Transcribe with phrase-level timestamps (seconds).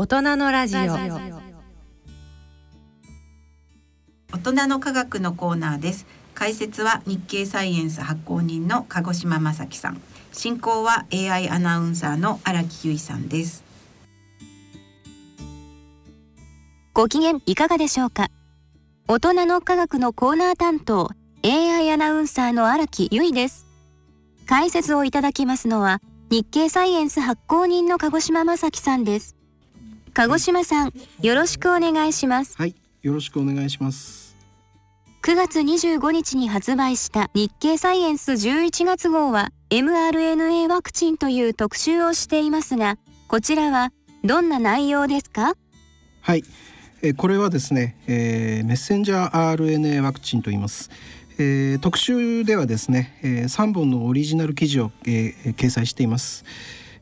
[0.00, 0.80] 大人のラジオ。
[4.32, 6.06] 大人の科学のコーナーです。
[6.34, 10.00] 解説は日経サイエンス発行人の鹿児島正樹さん。
[10.30, 13.64] 進行は AI アナウンサーの荒木由衣さんです。
[16.94, 18.28] ご機嫌いかがでしょうか？
[19.08, 21.10] 大人の科学のコーナー担当
[21.42, 23.66] AI アナウンサーの荒木由衣です。
[24.46, 29.34] 解説をいただきますのは日経サイエンス発行人の鹿児島正樹さんです
[30.18, 30.92] 鹿児島さん
[31.22, 32.56] よろしくお願いします。
[32.56, 34.34] はいよろしくお願いします。
[35.22, 42.96] 9月25日に発売した日経サイエンス11月号は mRNA ワクチンという特集をしていますが
[43.28, 43.92] こちらは
[44.24, 45.54] どんな内容ですか？
[46.22, 46.42] はい
[47.00, 50.90] えこれはですね、えー、メッセンジャー RNA ワクチンと言います。
[51.38, 56.44] えー、特集ではですね、えー、3本のオリジナル記事を、えー、掲載しています。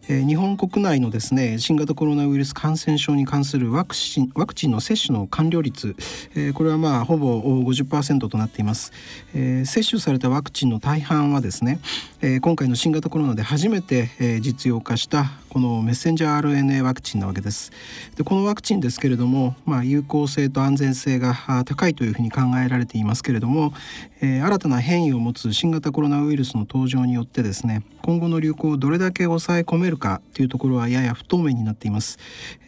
[0.09, 5.97] え日本国内のですね新型コロナウイルス感染症に関するワクチンワクチンの接種の完了率、
[6.35, 8.93] えこれはまあほぼ50%となっています、
[9.35, 11.81] え接種されたワクチンの大半はですね、
[12.21, 17.73] え今回の新型コロナで初めて、え実用化したこのメッセンジャー RNA ワクチンなわけです。
[18.15, 23.73] でこのワクチンですけれども、まあ、有効性と安全性が高いというふうに考えられていますけれども、
[24.21, 32.19] え新たな変異を持つ新型コロナウイルスの登場によってですね今後の流行をどれだけ抑え込めるかというところはやや不透明になっています、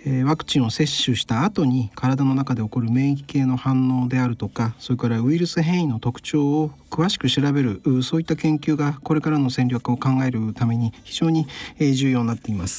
[0.05, 11.47] えー、ワクチンを接種した後に体の中で起こる免疫系の反応であるとかそれからウイルス変異の特徴を詳しく調べるそういった研究がこれからの戦略を考えるために非常に
[11.79, 12.78] 重要になっています。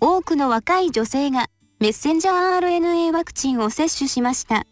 [0.00, 1.46] 多くの若い女性が
[1.80, 4.66] メッセンジャー RNA ワクチンを接種しました。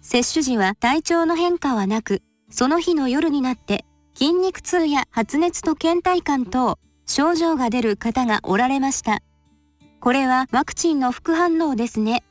[0.00, 9.22] 接種時は体調の変化はなくその日の夜になって筋肉痛や発熱と倦怠感等症状が出る方がおられました。
[10.00, 12.22] これはワクチンの副反応ですね。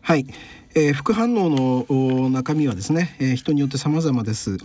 [0.00, 0.26] はい、
[0.74, 4.56] えー、副反応の中身はですね、えー、人によって様々です、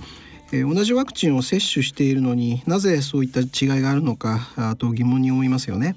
[0.54, 5.96] えー、同じワクチンを接種しているのになぜそういった違いがあるのかと疑問に思いますよね。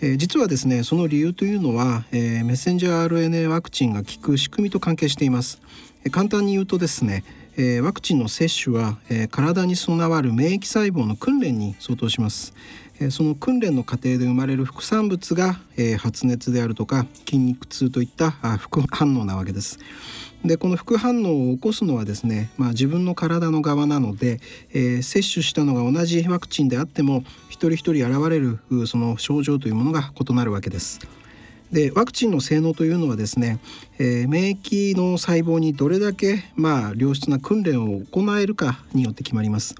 [0.00, 5.60] えー、実はですねその理由というのは、えー、メッセンジャー RNA ワクチンが効く仕組みと関係しています、
[6.04, 7.24] えー、簡単に言うとですね
[7.60, 12.54] えー、ワクチンの接種は、えー、体に備わる免疫細胞の訓練に相当します、
[13.10, 15.58] その訓練の過程で生まれる副産物が、
[15.98, 19.78] 発熱であるとか筋肉痛といった副反応なわけです
[20.44, 24.40] でこの副反応を起こすのはですね、まあ、自分の体の側なので、
[24.72, 31.00] え接種したのが同じワクチンであっても一人一人現れるその症状というものが異なるわけです。
[31.72, 33.58] でワクチンの性能というのはですね、
[33.98, 39.74] えー、免疫の細胞にどれだけ、まあ、良質な訓練を行えるかによって決まります。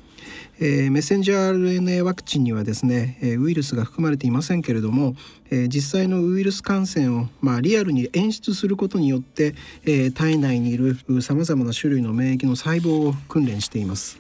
[0.61, 5.15] えー、メッセンジャー RNA ワクチンにはですね、えー、ウイルスが含まれていませんけれども、
[5.51, 14.19] えー、実際のウイルス感染を、まあ、リアルに演出することによって、え体内にいるさまざまな種類の免疫の細胞を訓練しています。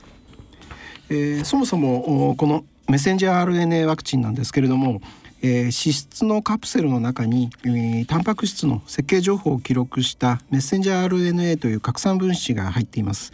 [1.11, 5.01] えそもそもこのメッセンジャー RNA ワクチンなんですけれども、
[5.43, 13.33] え、脂質のカプセルの中に、えー、タンパク質の設計情報を記録したメッセンジャー RNA という拡散分子が入っています。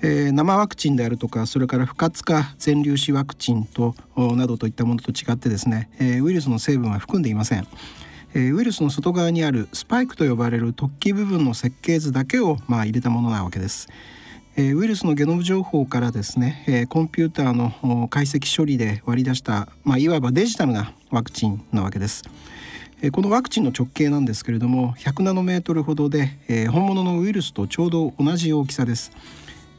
[0.00, 7.66] えー、生ワクチンであるとかそれから不活化全粒子ワクチンとなどといったものと違ってですね、えー、ウイルスの成分は含んでいません。
[8.34, 13.88] えー、ウイルスの外側にあるスパイクと呼ばれる突起部分の設計図だけを、まあ、入れたものなわけです。
[14.56, 22.24] えウイルスのゲノム情報からですね、えコンピューターの解析処理で割り出した、まあ、いわばデジタルなワクチンなわけです。
[23.12, 29.12] このワクチンの直径なんですけれども100ナノメートルほどで、本物のウイルスとちょうど同じ大きさです。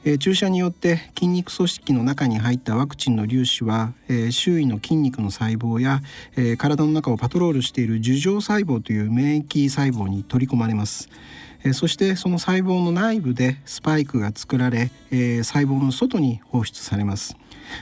[0.06, 6.02] え注射によって筋肉組織の中に入ったワクチンの粒子は、え周囲の筋肉の細胞や、
[6.38, 11.10] え体の中をパトロールしている樹状細胞という免疫細胞に取り込まれます。
[11.66, 17.36] えそしてその細胞の内部でスパイクが作られ、え細胞の外に放出されます。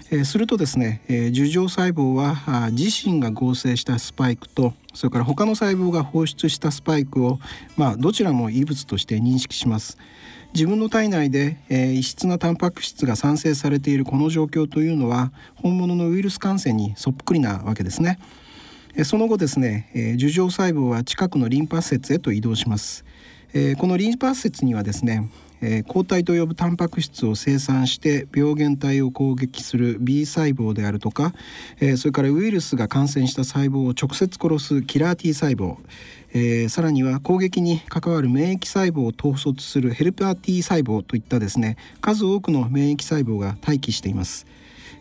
[0.10, 7.38] えするとですね、え樹状細胞は自身が合成したスパイクとそれから他の細胞が放出したスパイクを、
[7.76, 10.00] まあ、どちらも異物として認識します。
[10.54, 18.20] 自分の体内で、えー、異質なタンパク質が産生されているこの状況というのは本物のウイルス感染にそっくりなわけですね。
[18.96, 23.06] えその後ですね、えー、樹状細胞は近くのリンパ節へと移動します。
[23.54, 25.30] えー、このリンパ節にはですね、
[25.62, 31.34] えー、抗体と呼ぶタンパク質を生産して病原体を攻撃する B 細胞であるとか、
[31.80, 35.78] えー、それからウイルスが感染した細胞を直接殺すキラー T 細胞、
[36.34, 44.46] えー、さらには攻撃に関わる免疫細胞を統率するヘルパー T 細胞といったですね数多くの免疫細胞が待機しています。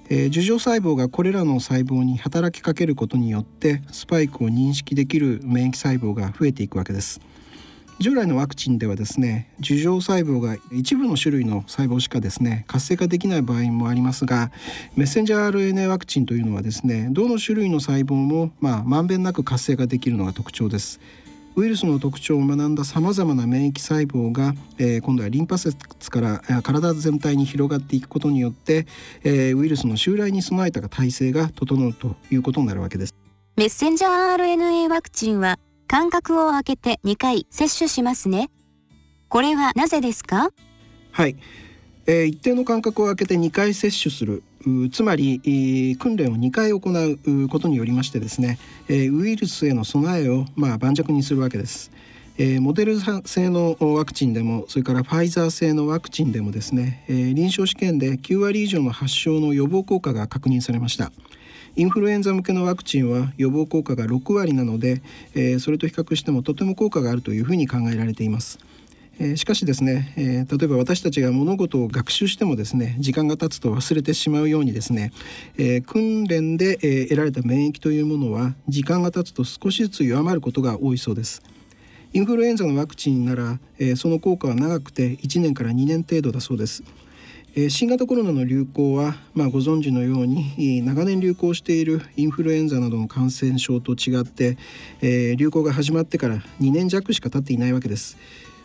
[0.08, 7.20] えー、樹状細胞がこれらの細胞に働きかけることによってスパイクを認識できる免疫細胞が増えていくわけです
[7.98, 14.50] 従来のワクチンではですね樹状細胞が一部の種類の細胞しかですね活性化できない場合もありますが
[14.96, 21.00] メッセンジャー RNA ワクチンというのはですねどの種類の細胞もまあまんべんなく活性化できるのが特徴です
[21.56, 28.86] ウイルスの特徴を学んださまざまな免疫細胞が、えー、今度はリンパ節から体全体に広がっていくことによって、
[29.24, 33.14] えー、ウイルスの襲来に備えた体制が整うということになるわけです。
[33.56, 35.58] メッセンジャー RNA ワクチンは
[35.88, 38.50] 間隔を空けて2回接種しますね。
[39.28, 40.50] これはなぜですか？
[41.12, 41.36] はい、
[42.06, 44.42] えー、一定の間隔を空けて2回接種する
[44.92, 46.76] つまり訓練を2回行
[47.44, 51.90] うことによりましてですねウイルスへの備えをまあ盤石にするわけです。
[52.38, 61.12] えモデル製のワクチンでもそれからファイザー製のワクチンでもですね、え臨床試験で9割以上の発症の予防効果が確認されました
[61.76, 65.02] インフルエンザ向けのワクチンは予防効果が6割なので、
[65.34, 68.58] えそれと比較してもとても効果があるというふうに考えられています。
[69.18, 75.10] えー、しかしですね、えー、例えば私たちが物事を学習してもですね時間が経つと忘れてしまうようにですね、
[75.56, 81.42] えー、訓練で、え得られた免疫というものは時間が経つと少しずつ弱まることが多いそうです。
[82.12, 86.82] インフルエンザのワクチンなら、えその効果は長くて1年から2年程度だそうです。
[87.70, 94.58] 新型コロナの流行は、まあ、ご存知のように長年流行しているインフルエンザなどの感染症と違って、
[95.00, 98.18] えー、流行が始まってから2年弱しか経っていないわけです。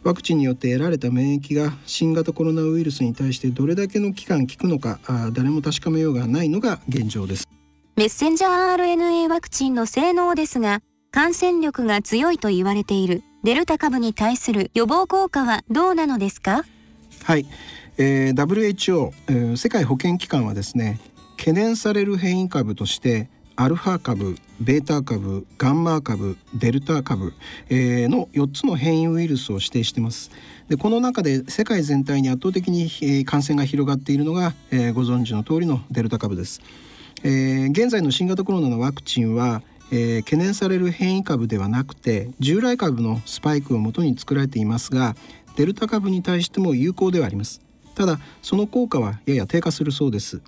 [0.03, 7.47] ワクチンによって得られた免疫が新型コロナウイルスに対してどれだけの期間効くのかあ誰も確かめようがないのが現状です。
[7.95, 16.65] メッセンジャー RNA ワクチンの性能ですが感染力が強いと言われているデルタ株に対する予防効果はどうなのですか？
[17.23, 17.45] はい、
[18.03, 21.00] えー、WHO、えー、世界保健機関はですね
[21.38, 27.33] 懸念される変異株としてアルファ株ベータ株ガンマ株デルタ株、
[27.69, 30.31] えー、の4つの変異ウイルスを指定してます。
[30.68, 36.62] でこの中で世界全体に圧倒的に、え感染が広がっているのが、えー、ご存知の通りのデルタ株です、
[37.24, 39.62] えー、現在の新型コロナのワクチンは
[39.94, 45.18] えー、懸念される変異株ではなくて従来株のスパイクをもとに作られていますが
[45.57, 47.59] デルタ株に対しても有効ではあります。
[47.95, 50.41] ただその効果はやや低下するそうです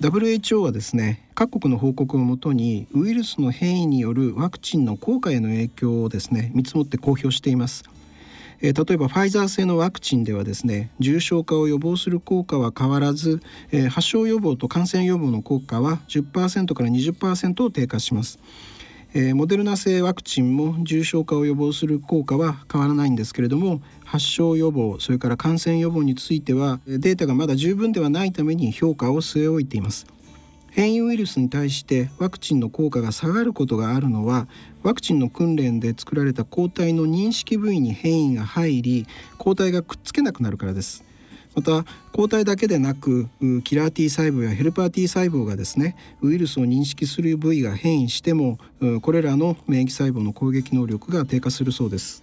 [0.00, 7.84] WHO はですね各国の報告をもとにウイルスの変異によるワクチンの効果への影響をですね見積もって公表しています。
[8.60, 13.40] え、例えばファイザー製のワクチンではですね重症化を予防する効果は変わらず、
[13.70, 18.38] え、発症予防と感染予防の効果は10%から20%を低下します。
[19.14, 30.06] えー、モデルナ製ワクチンも重症化を予防する効果は変わらないんですけれども発症予防それから感染予防についてはデータがまだ十分ではないために評価を据え置いています。
[30.70, 34.46] 変異ウイルスに対してワクチンの効果が下がることがあるのは
[34.82, 39.06] ワクチンの訓練で作られた抗体の認識部位に変異が入り
[39.38, 41.07] 抗体がくっつけなくなるからです。
[41.58, 43.28] また抗体だけでなく
[43.64, 48.58] キラー T 細胞やヘルパー T 細胞がですねウイルスを認識する部位が変異しても
[49.02, 52.22] これらの免疫細胞の攻撃能力が低下するそうです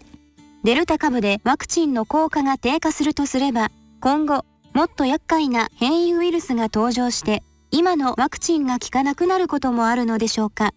[0.64, 3.70] デルタ株でワクチンの効果が低下するとすれば、
[4.02, 10.74] 今後、もっと厄介な変異ウイルスが登場して、今のワクチンが効かなくなることもあるのでしょうか？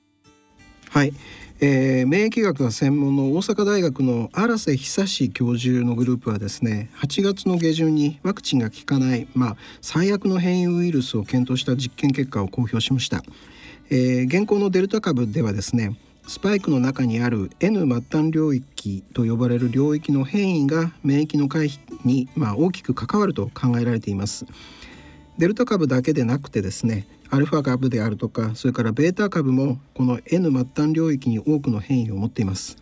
[0.91, 1.15] はい、
[1.61, 13.25] えー、免疫学が専門の大阪大学の荒瀬久志教授のグループはですね8月の下旬にワクチンが効かない、まあ、最悪の変異ウイルスを検討した実験結果を公表しました、
[13.91, 24.47] えー、現行のデルタ株ではですねスパイクの中にある N 末端領域と呼ばれる領域の変異が免疫の回避に、まあ、大きく関わると考えられています。
[25.39, 32.77] デルタ株だけでなくてですねアルファ株であるとかそれからベータ株もこの N 末端領域に多くの変異を持っています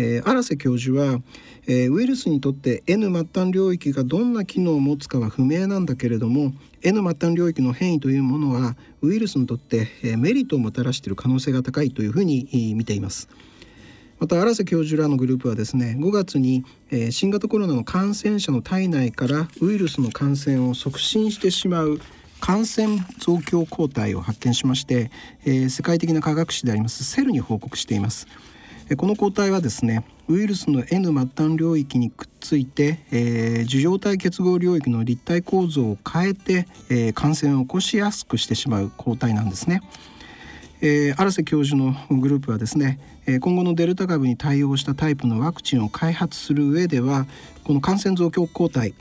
[0.00, 1.20] えー、荒瀬教授は、
[1.66, 6.52] えー、ウイルスにとって N 末端領域がどんな機能を持つかは不明なんだけれども
[6.82, 13.28] N 末端領域の変異というものはウイルスにとって、えー、メリットをもたらしている可能性が高いというふうに見ています。
[14.20, 22.00] また荒瀬教授らのグループはですね5月に、えー、新型コロナの感染者の体内からウイルスの感染を促進してしまう
[22.40, 25.10] 感染増強抗体を発見しまして、
[25.44, 28.26] えー、世界的な科学誌でありますセルに報告しています。
[28.96, 39.82] この抗体はですねウイルスの N 末端領域にくっついて、えー、受容体結合領域の立体構造を変えて、えー、感染を起こしやすくしてしまう抗体なんですね。
[40.80, 43.00] えー、荒瀬教授のグループはですね
[43.40, 47.26] 今後のデルタ株に対応したタイプのワクチンを開発する上では
[47.64, 48.94] この感染増強抗体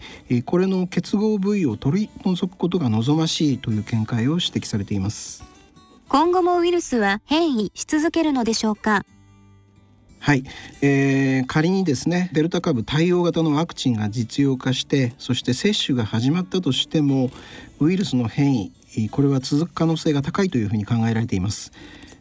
[0.46, 5.44] これの結合部位を取り除くことが望ましいという見解を指摘されています。
[6.10, 9.06] 今後もウイルスは変異し続けるのでしょうか？
[10.20, 10.44] はい、
[10.82, 17.30] えー、仮にですねデルタ株対応型のワクチンが実用化してそして接種が始まったとしても
[17.80, 18.72] ウイルスの変異
[19.12, 21.72] これは続く可能性が高いというふうに考えられています。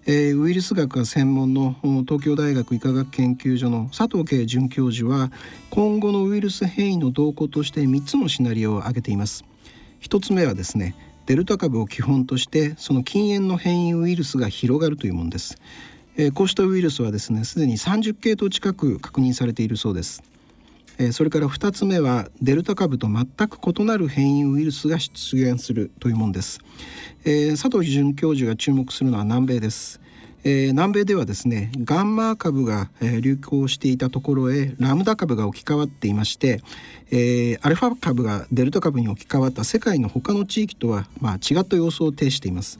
[0.08, 1.74] えー、ウイルス学が専門の
[2.06, 5.32] 東京大学医科学研究所の佐藤慶准教授は
[5.70, 9.44] 今後のウイルス変異の動向として3つのシナリオを挙げています。
[10.02, 10.94] 1つ目はですね
[11.26, 15.58] デルタ株を基本としてその禁煙の変異ウイルスが広がるというものです、
[16.16, 20.22] えー、こうしたウイルスはですねすでに30系統近く確認されているそうです。
[20.98, 26.60] えそれから2つ目はデルタ株と全く異なる変異ウイルスが出現するというものです、
[27.24, 30.00] えー、佐藤准教授が注目するのは南米です、
[30.42, 36.62] えー、南米ではですねガンマ株が、え流行していたところへラムダ株が置き換わっていまして、
[37.10, 42.78] えー、アルファ株がデルタ株に置き換わった世界の他の地域とは、まあ、違った様相を呈しています。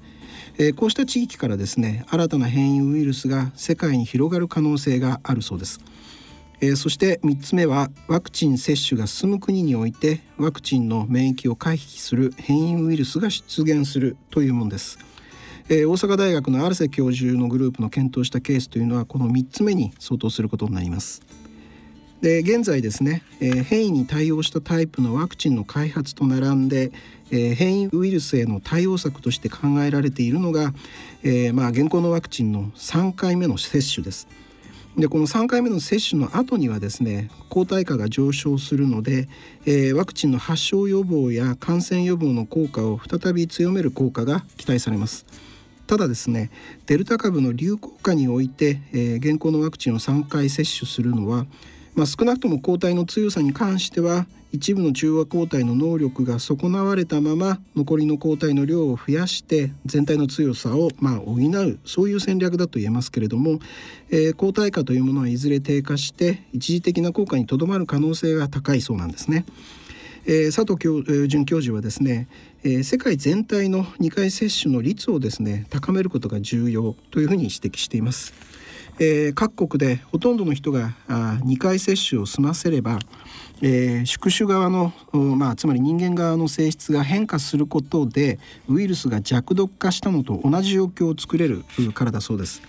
[0.58, 5.80] えこうした地域からですね新たな変異ウイルスが世界に広がる可能性があるそうです。
[6.60, 14.98] えー、そして3つ目はワクチン接種が進む国においてワクチンの免疫を回避する変異ウイルスが出現するというものです。
[15.68, 21.22] えー、大阪大学のアルセ教授のグループの検討したケースというのはこの3つ目に相当することになります。
[22.22, 26.90] で現在ですね、えー、変異に対応したタイプのワクチンの開発と並んで、
[27.30, 30.72] え、変異ウイルスへの対応策として考えられているのが、
[31.22, 34.28] え、まあ現行のワクチンの3回目の接種です。
[34.96, 39.28] でこの3回目の接種の後にはですね抗体価が上昇するので、
[39.66, 45.26] えー、ワクチンの発症予防や感染予防の効果を再び強める効果が期待されます。
[45.86, 46.50] ただですね
[46.86, 51.46] デルタ株の流行下において、えー、現行のワクチンを3回接種するのは、
[51.96, 63.58] まあ、少なくとも抗体の強さに関しては一部の中和抗体の能力が損なわれたまま残りの抗体の量を増やして全体の強さをま補うそういう戦略だと言えますけれども、
[64.10, 69.44] えー、抗体価というものはいずれ低下して一時的な効果にとどまる可能性が高いそうなんですね。
[70.28, 72.28] えー、佐藤教、えー、准教授はですね、
[72.64, 78.34] えー、世界全体の2回接種の率をですね高めることが重要というふうに指摘しています。
[78.98, 82.98] えー、各国でほとんどの人があ2回接種を済ませれば
[83.62, 88.38] えー、宿主側の、まあ、つまり人間側の性質が変化することで
[88.68, 92.60] ウイルスが弱毒化したのと同じ状況を作れるからだそうです。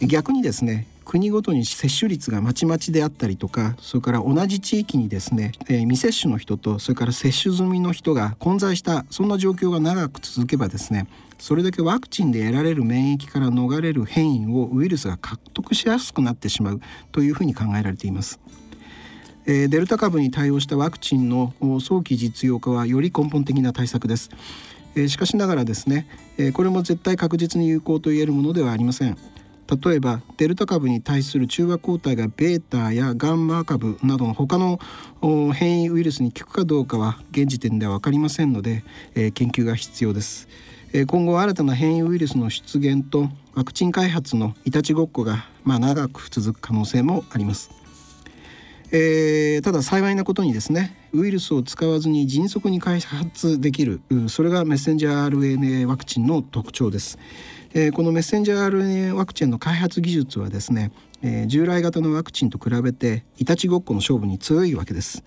[0.00, 11.08] 逆にですね国ごとに接種率がまちまちであったりとかそれから同じ地域にですね、えー、未接種の人とそれから接種済みの人が混在したそんな状況が長く続けばですね
[11.40, 18.38] それだけワクチンで得られる免疫から逃れる変異をウイルスが獲得しやすくなってしまうというふうに考えられています。
[19.46, 24.30] えデルタ株に対応したワクチンの早期実用化はより根本的な対策です。
[24.94, 29.16] えしかしながらですね、えこれも絶対確実に有効と言えるものではありません。
[29.70, 34.80] 例えばデルタ株に対する中和抗体がベータやガンマ株などの他の
[35.52, 38.82] 変異ウイルスに効くかどうかは現時点では分かりませんので、
[39.14, 40.48] え研究が必要です
[40.92, 41.06] え。
[41.06, 47.70] 今後新たな変異ウイルスの出現とワクチン開発のいたちごっこが、まあ、長く続く可能性もあります。
[48.92, 57.16] えー、ただ幸いなことにですねウイルスを使わずに迅速に開発できるそれがメッセンジャー RNA ワクチンの特徴です、
[57.72, 60.90] えー、このメッセンジャー RNA ワクチンの開発技術はですね、
[61.22, 65.22] えー、従来型のワクチンと比べていたちごっこの勝負に強いわけです、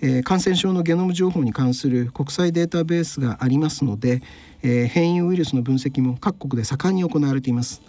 [0.00, 4.22] えー、感染症のゲノム情報に関する国際データベースがありますので、
[4.62, 7.82] えー、変異ウイルスの分析も各国で盛んに行われています、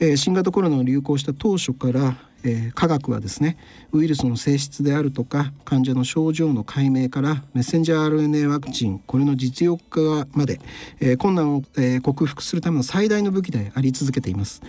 [0.00, 3.56] えー、新型コロナの流行した当初からえー、科学はですね
[3.92, 10.60] ウイルスの性質であるとか患者の症状の解明からメッセンジャー RNA ワクチンこれの実用化まで、
[11.00, 14.62] えー、困難を、えー、克服するための最大の武器であり続けています。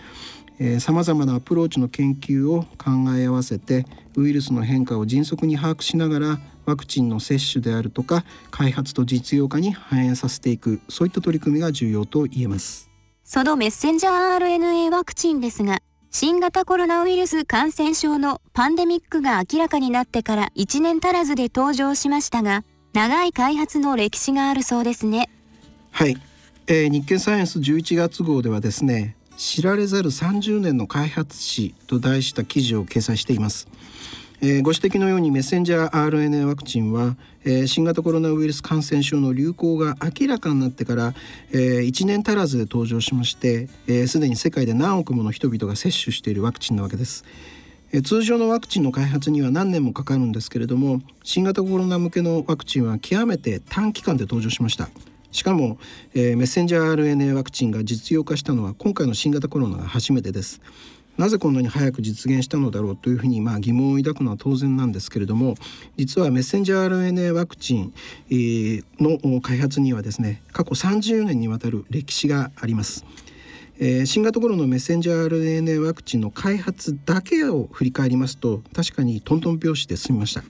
[0.80, 3.86] さまざまなアプローチの研究を考え合わせて
[4.18, 12.92] ウイルスの変化を迅速に把握しながらワクチンの接種であるとか開発と実用化に反映させていくそういった取り組みが重要と言えます
[13.24, 15.80] そのメッセンジャー RNA ワクチンですが
[16.12, 22.64] 新型コロナウイルス感染症のパンデミックが明らかになってから1年足らずで登場しましたが、
[22.94, 25.30] 長い開発の歴史があるそうですね。
[25.92, 26.18] はい、
[26.66, 33.68] えー、日経サイエンス11月号ではですね、知られざる30年の開発史と題した記事を掲載しています。
[34.42, 41.14] えー、ご指摘のようにメッセンジャー RNA ワクチンは、えー、新型コロナウイルス感染症の流行が明らかになってから、
[41.52, 47.26] えー、1年足らずで登場しましてすで、えー、に世界で何億もの人々が接種しているワクチンなわけです。
[48.04, 54.90] 通常のワクチンの開発には何年もかかるんですけれども新型コロナ向けのワクチンは極めて短期間で登場しました
[55.32, 55.80] しかも、
[56.14, 60.62] えー、メッセンジャー RNA ワクチンが実用化したのは今回の新型コロナが初めてです
[61.20, 65.56] なぜこんなに早く実現したのだろうというふうにまあ疑問を抱くのは当然なんですけれども
[65.98, 67.94] 実はメッセンジャー RNA ワクチン
[69.02, 73.06] の開発にはですね過去30年にわたる歴史があります。
[73.82, 80.44] え、新型コロナのメッセンジャー RNA ワクチンの開発だけを振り返りますと確かにトントン拍子で済みました。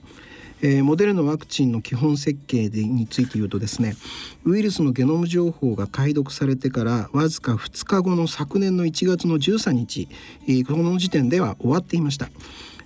[0.62, 3.94] えー、モデルのワクチンの基本設計でについて言うとですね
[4.44, 10.08] ウイルスのゲノム情報が解読されてからわずか2日後の昨年の1月の13日、
[10.46, 12.28] えー、この時点では終わっていました。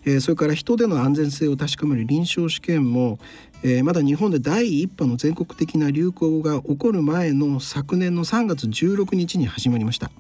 [0.06, 3.18] えー、それから人での安全性を確かめる臨床試験も、
[3.62, 10.10] えー、まだ日本で第1波の全国的な流行が起こる前の昨年の3月16日に始まりました。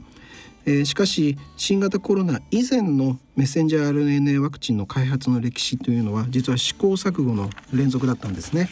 [0.66, 8.68] えー、しかし新型コロナ以前のメッセンジャー RNA ワクチンの開発の歴史というのは実は試行錯誤の連続だったんですね。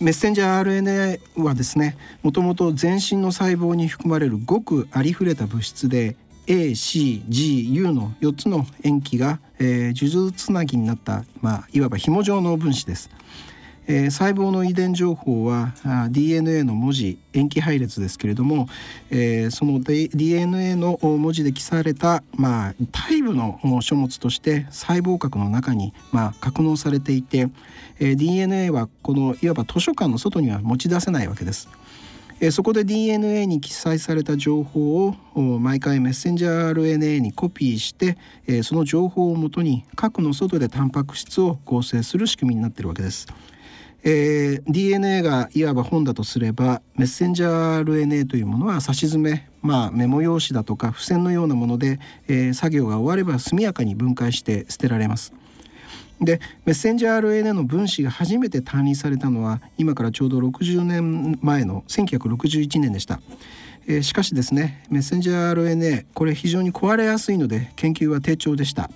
[0.00, 13.10] メッセンジャー RNA はですねもともと全身の細胞に含まれるごくありふれた物質で ACGU の4つの塩基が、えー、数珠つなぎになった、まあ、いわば紐状の分子です。
[13.86, 18.68] えー、細胞の遺伝情報はあ DNA の文字塩基配列ですけれども、
[19.10, 27.48] えー、その DNA の文字で記された、まあ、大部の書物として細胞核の中に、まあ、格納されていて、
[27.98, 31.68] えー、DNA はこのいわば図書館の外には持ち出せないわけです。
[32.42, 35.14] えそこで DNA に記載された情報を
[35.58, 43.26] 毎回メッセンジャー RNA にコピーして、えその情報をもとに核の外でタンパク質を合成する仕組みになっているわけです。
[44.02, 55.34] えー、DNA がいわば本だとすればメッセンジャー RNA というものは差し詰め、まあ、メモ用紙だとか付箋のようなもので、えー、作業が終われば速やかに分解して捨てられます。
[56.20, 63.20] でメッセンジャー RNA の分子が初めて単位されたのは今からちょうど60年前の1961年でした。
[63.86, 68.90] えー、しかしですねメッセンジャー RNA これ非常に壊れやすいので研究は低調でした。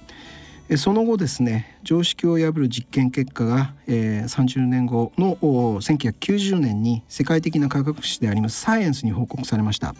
[0.76, 9.95] その後ですね常識を破る実験結果が、えー、30年後の1990年に世界的な科学誌でありますサイエンスに報告されました。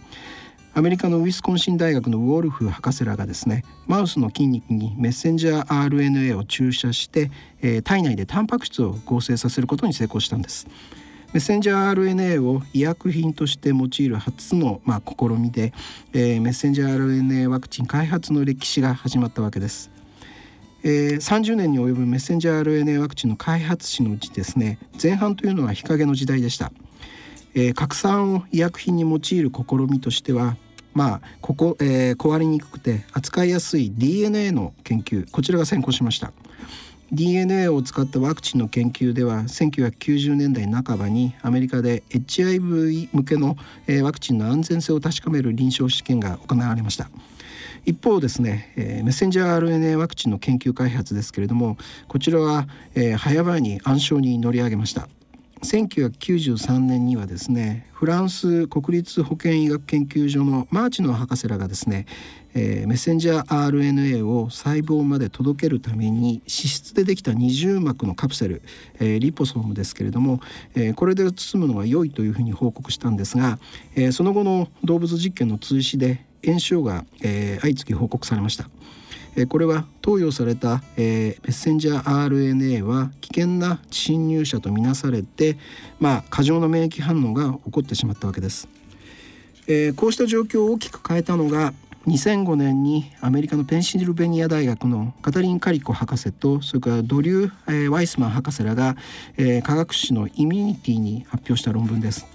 [0.77, 7.31] アメリカのウィスコンシン大学のウォルフ博士らがですねマウスの筋肉にメッセンジャー RNA を注射して、
[7.63, 10.67] えー、体内でタンパク質を合成させることに成功したんです。
[11.33, 15.73] メッセンジャー RNA を医薬品として用いる初の、まあ、試みで、
[16.13, 19.94] えー、メッセンジャー RNA ワクチン開発の歴史が始まったわけです。
[20.87, 26.73] えー、30年に及ぶメッセンジャー RNA ワクチンの開発史のうちですね前半というのは日陰の時代でした、
[27.55, 30.59] えー、拡散を医薬品に用いる試みとしては
[30.93, 36.35] まあここ、えー、壊れにくくて扱いやすい DNA の研究こちらが先行しました
[37.13, 43.57] DNA を使ったワクチンの研究では1990年代半ばにアメリカで HIV 向けの
[44.03, 47.09] ワクチンの安全性を確かめる臨床試験が行われました。
[47.87, 51.77] 一方ですね、えー、メッセンジャー RNA ワクチンの研究開発ですけれども
[52.09, 55.09] こちらは、えー、早々に暗礁に乗り上げました。
[55.65, 62.05] 1993年にはですねフランス国立保健医学研究所のマーチの博士らがですね、
[62.53, 68.63] えー、メッセンジャー RNA を細胞まで届けるために脂質でできた二重膜のカプセル、
[69.01, 70.41] えー、リポソームですけれども、
[70.75, 73.59] えー、これで包むのが良いというふうに報告したんですが、
[73.97, 78.69] え、その後の動物実験の通知で炎症が、えー、相次ぎ報告されました。
[79.37, 85.57] えこれは投与された、えー、メッセンジャー RNA は危険な侵入者とみなされて、
[85.99, 88.69] まあ、過剰な免疫反応が起こってしまったわけです。
[89.67, 91.73] えー、こうした状況を大きく変えたのが
[92.07, 98.95] 2005年にアメリカのペンシルベニア大学のカタリン・カリコ博士とそれからドリュー・えー、ワイスマン博士らが、
[99.39, 102.34] えー、科学誌の「イミュニティ」に発表した論文です。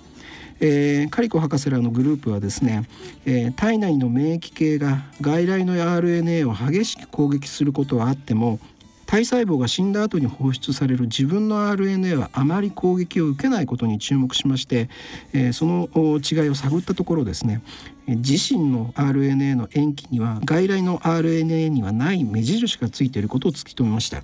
[0.61, 2.87] えー、カリコ博士らのグループはですね、
[3.25, 8.59] えー、体内の免疫系が外来の RNA を激しく攻撃することはあっても
[9.05, 14.87] 体細胞が死んだ後に放出される自分の RNA はあまり攻撃を受けないことに注目しまして、
[15.33, 17.63] えー、その違いを探ったところですね
[18.05, 24.21] 自身の RNA の塩基には外来の RNA にはない目印がついていることを突き止めました。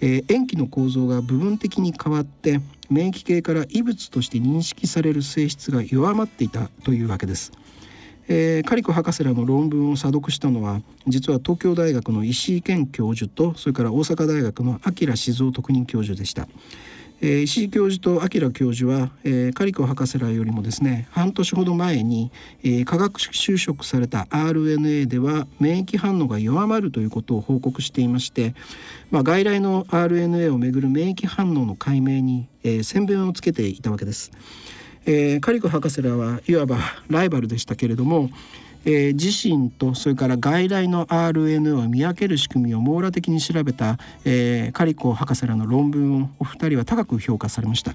[0.00, 7.52] えー、塩基の構造が部分的に変わって免疫系から異物として認識される性質が弱まっていたというわけです。
[8.28, 16.48] えー、カリコ博士らの論文を査読したのは実は東京大学の石井健教授とそれから大阪大学の明静雄特任教授でした。
[17.20, 22.30] えー、石井教授と明教授は、えー、カリコ博士らよりもですね半年ほど前に、
[22.62, 28.54] えー、化学修飾された RNA では免疫反応が弱まるということを報告していまして、
[29.10, 34.30] まあ、外来の RNA をめぐる免疫反応の解明に、えー、先鞭をつけていたわけです。
[35.08, 38.28] えー、カリコ博士らはいわばライバルでしたけれども、
[38.86, 47.94] えー、自身とそれから外来の RNA を見分ける仕組みを網羅的に調べた、えー、カリコ博士らの論文をお二人は高く評価されました。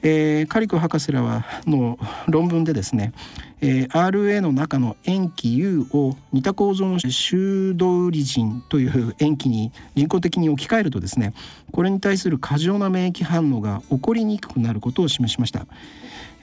[0.00, 3.12] えー、カリコ博士らはの論文でですね、
[3.60, 11.34] えー、RA の中の塩基 U を似た構造の修道リジンという塩基に人工的に置き換えるとですね
[11.72, 15.66] これに対する過剰な免疫反応が起こりにくくなることを示しました。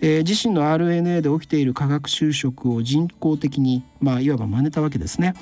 [0.02, 5.34] えー、自身の RNA で起きている化学修飾を人工的に、まあ、いわば真似たわけですね。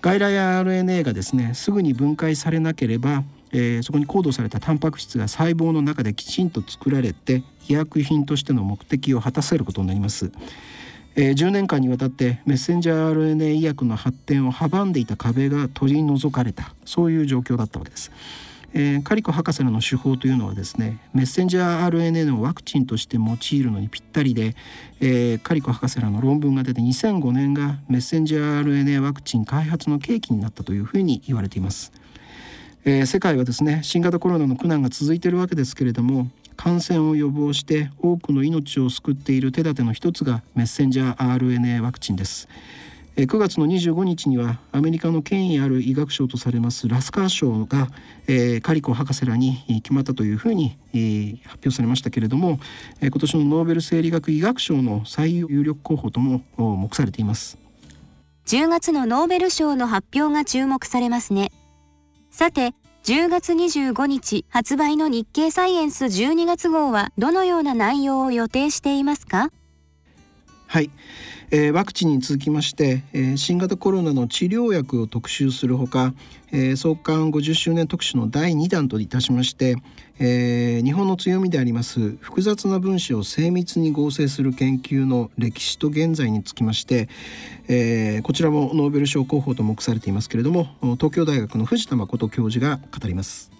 [0.00, 10.30] 外来 RNA がですねすぐに分解されなければ、えー、そこにコードされたタンパク質が細胞の中できちんと作られて医薬品としての目的を果たせることになります。
[11.16, 18.10] えー、10年間にわたってメッセンジャー RNA 医薬の発展を阻んでいた壁が取り除かれたそういう状況だったわけです。
[18.76, 24.56] えー、カリコ博士らの手法というのはですねメッセンジャー RNA のワクチンとして用いるのにぴったりで、
[25.00, 31.92] えー、カリコ博士らの論文が出て2005年がメッセンジャー RNA ワクチン開発の契機になったというふうに言われています。
[32.84, 42.48] えー、世界はですね新型コロナの苦難が続いているわけですけれども感染を予防して多くの命を救っている手立ての一つがメッセンジャー RNA ワクチンです。
[43.16, 47.88] 9月の25日にはアメリカの権威ある医学賞とされますラスカー賞が、
[48.26, 52.58] えー、カリコ博士らに決まったというふうに、えー、発表されましたけれども、
[53.00, 57.56] えー、今年のノーベル生理学医学賞の最有力候補とも目されています。
[58.46, 61.52] 10月のノーベル賞の発表が注目されますね。
[62.32, 62.74] さて
[63.04, 69.50] 10月25日発売の日経サイエンス12月号はどのような内容を予定していますか？
[70.66, 70.90] はい、
[71.56, 76.12] えー、ワクチンに続きまして、えー、新型コロナの治療薬を特集するほか、
[76.50, 79.76] えー、創刊50周年特集の第2弾といたしまして、
[80.18, 87.08] え、日本の強みであります複雑な分子を精密に合成する研究の歴史と現在につきまして、
[87.68, 90.66] え、こちらもノーベル賞候補と目されていますけれども
[90.98, 93.53] 東京大学の藤田誠教授が語ります。